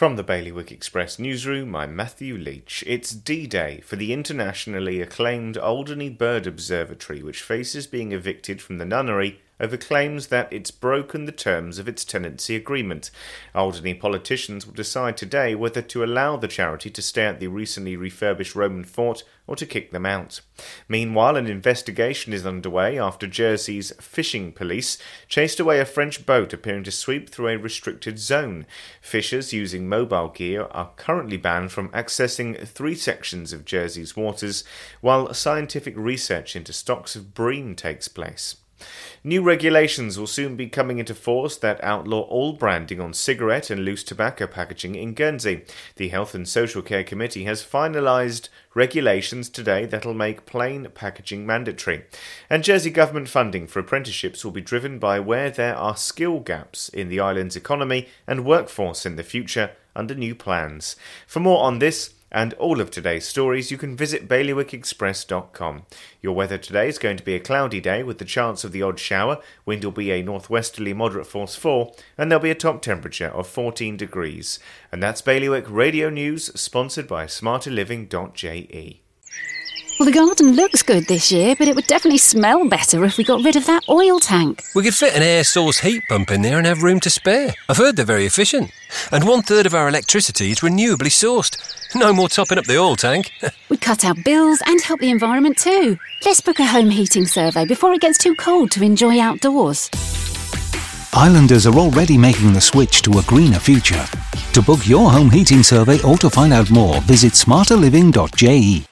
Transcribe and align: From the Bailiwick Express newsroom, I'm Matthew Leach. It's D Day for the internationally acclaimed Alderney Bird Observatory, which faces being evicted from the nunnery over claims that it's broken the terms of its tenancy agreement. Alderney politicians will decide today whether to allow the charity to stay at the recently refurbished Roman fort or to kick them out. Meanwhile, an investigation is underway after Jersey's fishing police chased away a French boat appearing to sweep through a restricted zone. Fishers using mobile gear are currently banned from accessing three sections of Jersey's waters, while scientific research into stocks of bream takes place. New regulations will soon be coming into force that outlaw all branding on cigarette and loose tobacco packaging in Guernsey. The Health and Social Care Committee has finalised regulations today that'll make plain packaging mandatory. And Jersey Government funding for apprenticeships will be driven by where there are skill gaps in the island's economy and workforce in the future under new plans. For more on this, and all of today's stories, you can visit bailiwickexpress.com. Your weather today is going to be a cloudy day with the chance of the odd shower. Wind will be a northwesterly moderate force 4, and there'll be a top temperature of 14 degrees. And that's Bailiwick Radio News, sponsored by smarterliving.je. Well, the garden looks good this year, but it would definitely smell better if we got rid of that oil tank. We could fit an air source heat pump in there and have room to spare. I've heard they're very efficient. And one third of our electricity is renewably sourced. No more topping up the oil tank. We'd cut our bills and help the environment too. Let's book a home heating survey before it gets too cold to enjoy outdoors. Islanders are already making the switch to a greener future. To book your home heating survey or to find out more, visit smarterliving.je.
From 0.00 0.16
the 0.16 0.22
Bailiwick 0.22 0.72
Express 0.72 1.18
newsroom, 1.18 1.76
I'm 1.76 1.94
Matthew 1.94 2.34
Leach. 2.34 2.82
It's 2.86 3.10
D 3.10 3.46
Day 3.46 3.82
for 3.82 3.96
the 3.96 4.14
internationally 4.14 5.02
acclaimed 5.02 5.58
Alderney 5.58 6.08
Bird 6.08 6.46
Observatory, 6.46 7.22
which 7.22 7.42
faces 7.42 7.86
being 7.86 8.12
evicted 8.12 8.62
from 8.62 8.78
the 8.78 8.86
nunnery 8.86 9.42
over 9.60 9.76
claims 9.76 10.28
that 10.28 10.52
it's 10.52 10.70
broken 10.70 11.26
the 11.26 11.32
terms 11.32 11.78
of 11.78 11.86
its 11.86 12.04
tenancy 12.04 12.56
agreement. 12.56 13.10
Alderney 13.54 13.94
politicians 13.94 14.66
will 14.66 14.74
decide 14.74 15.16
today 15.16 15.54
whether 15.54 15.82
to 15.82 16.02
allow 16.02 16.36
the 16.36 16.48
charity 16.48 16.90
to 16.90 17.02
stay 17.02 17.26
at 17.26 17.38
the 17.38 17.46
recently 17.46 17.96
refurbished 17.96 18.56
Roman 18.56 18.84
fort 18.84 19.22
or 19.46 19.56
to 19.56 19.66
kick 19.66 19.90
them 19.90 20.06
out. 20.06 20.40
Meanwhile, 20.88 21.36
an 21.36 21.46
investigation 21.46 22.32
is 22.32 22.46
underway 22.46 22.98
after 22.98 23.26
Jersey's 23.26 23.92
fishing 24.00 24.52
police 24.52 24.96
chased 25.28 25.58
away 25.58 25.80
a 25.80 25.84
French 25.84 26.24
boat 26.24 26.52
appearing 26.52 26.84
to 26.84 26.92
sweep 26.92 27.28
through 27.28 27.48
a 27.48 27.58
restricted 27.58 28.18
zone. 28.18 28.64
Fishers 29.00 29.52
using 29.52 29.88
mobile 29.88 30.28
gear 30.28 30.68
are 30.70 30.92
currently 30.96 31.36
banned 31.36 31.72
from 31.72 31.88
accessing 31.88 32.66
three 32.66 32.94
sections 32.94 33.52
of 33.52 33.64
Jersey's 33.64 34.16
waters, 34.16 34.62
while 35.00 35.34
scientific 35.34 35.94
research 35.96 36.54
into 36.54 36.72
stocks 36.72 37.16
of 37.16 37.34
bream 37.34 37.74
takes 37.74 38.06
place. 38.06 38.56
New 39.22 39.42
regulations 39.42 40.18
will 40.18 40.26
soon 40.26 40.56
be 40.56 40.68
coming 40.68 40.98
into 40.98 41.14
force 41.14 41.56
that 41.56 41.82
outlaw 41.84 42.22
all 42.22 42.52
branding 42.52 43.00
on 43.00 43.12
cigarette 43.12 43.68
and 43.70 43.84
loose 43.84 44.02
tobacco 44.02 44.46
packaging 44.46 44.94
in 44.94 45.12
Guernsey. 45.12 45.64
The 45.96 46.08
Health 46.08 46.34
and 46.34 46.48
Social 46.48 46.80
Care 46.80 47.04
Committee 47.04 47.44
has 47.44 47.62
finalised 47.62 48.48
regulations 48.74 49.48
today 49.48 49.84
that'll 49.84 50.14
make 50.14 50.46
plain 50.46 50.88
packaging 50.94 51.44
mandatory. 51.44 52.04
And 52.48 52.64
Jersey 52.64 52.90
Government 52.90 53.28
funding 53.28 53.66
for 53.66 53.80
apprenticeships 53.80 54.44
will 54.44 54.52
be 54.52 54.60
driven 54.60 54.98
by 54.98 55.20
where 55.20 55.50
there 55.50 55.76
are 55.76 55.96
skill 55.96 56.40
gaps 56.40 56.88
in 56.88 57.08
the 57.08 57.20
island's 57.20 57.56
economy 57.56 58.08
and 58.26 58.44
workforce 58.44 59.04
in 59.04 59.16
the 59.16 59.22
future 59.22 59.72
under 59.94 60.14
new 60.14 60.34
plans. 60.34 60.96
For 61.26 61.40
more 61.40 61.62
on 61.64 61.78
this, 61.78 62.14
and 62.32 62.54
all 62.54 62.80
of 62.80 62.90
today's 62.90 63.26
stories, 63.26 63.70
you 63.70 63.78
can 63.78 63.96
visit 63.96 64.28
bailiwickexpress.com. 64.28 65.82
Your 66.22 66.34
weather 66.34 66.58
today 66.58 66.88
is 66.88 66.98
going 66.98 67.16
to 67.16 67.24
be 67.24 67.34
a 67.34 67.40
cloudy 67.40 67.80
day 67.80 68.02
with 68.02 68.18
the 68.18 68.24
chance 68.24 68.64
of 68.64 68.72
the 68.72 68.82
odd 68.82 68.98
shower. 68.98 69.40
Wind 69.66 69.84
will 69.84 69.92
be 69.92 70.12
a 70.12 70.22
northwesterly 70.22 70.92
moderate 70.92 71.26
force 71.26 71.56
4, 71.56 71.92
and 72.16 72.30
there'll 72.30 72.42
be 72.42 72.50
a 72.50 72.54
top 72.54 72.82
temperature 72.82 73.28
of 73.28 73.46
14 73.46 73.96
degrees. 73.96 74.58
And 74.92 75.02
that's 75.02 75.22
Bailiwick 75.22 75.68
Radio 75.68 76.10
News, 76.10 76.46
sponsored 76.60 77.08
by 77.08 77.26
smarterliving.je. 77.26 79.00
Well, 80.00 80.06
the 80.06 80.12
garden 80.12 80.52
looks 80.56 80.82
good 80.82 81.06
this 81.08 81.30
year, 81.30 81.54
but 81.54 81.68
it 81.68 81.76
would 81.76 81.86
definitely 81.86 82.16
smell 82.16 82.66
better 82.66 83.04
if 83.04 83.18
we 83.18 83.24
got 83.24 83.44
rid 83.44 83.56
of 83.56 83.66
that 83.66 83.82
oil 83.86 84.18
tank. 84.18 84.64
We 84.74 84.82
could 84.82 84.94
fit 84.94 85.14
an 85.14 85.22
air 85.22 85.44
source 85.44 85.80
heat 85.80 86.02
pump 86.08 86.30
in 86.30 86.40
there 86.40 86.56
and 86.56 86.66
have 86.66 86.82
room 86.82 87.00
to 87.00 87.10
spare. 87.10 87.52
I've 87.68 87.76
heard 87.76 87.96
they're 87.96 88.06
very 88.06 88.24
efficient. 88.24 88.70
And 89.12 89.28
one 89.28 89.42
third 89.42 89.66
of 89.66 89.74
our 89.74 89.88
electricity 89.88 90.52
is 90.52 90.60
renewably 90.60 91.10
sourced. 91.10 91.79
No 91.94 92.12
more 92.12 92.28
topping 92.28 92.58
up 92.58 92.66
the 92.66 92.78
oil 92.78 92.94
tank. 92.94 93.32
We'd 93.68 93.80
cut 93.80 94.04
our 94.04 94.14
bills 94.14 94.62
and 94.64 94.80
help 94.80 95.00
the 95.00 95.10
environment 95.10 95.58
too. 95.58 95.98
Let's 96.24 96.40
book 96.40 96.60
a 96.60 96.64
home 96.64 96.88
heating 96.88 97.26
survey 97.26 97.64
before 97.66 97.92
it 97.92 98.00
gets 98.00 98.16
too 98.16 98.36
cold 98.36 98.70
to 98.72 98.84
enjoy 98.84 99.20
outdoors. 99.20 99.90
Islanders 101.12 101.66
are 101.66 101.74
already 101.74 102.16
making 102.16 102.52
the 102.52 102.60
switch 102.60 103.02
to 103.02 103.18
a 103.18 103.22
greener 103.22 103.58
future. 103.58 104.06
To 104.52 104.62
book 104.62 104.86
your 104.86 105.10
home 105.10 105.30
heating 105.30 105.64
survey 105.64 106.00
or 106.02 106.16
to 106.18 106.30
find 106.30 106.52
out 106.52 106.70
more, 106.70 107.00
visit 107.00 107.32
smarterliving.je. 107.32 108.89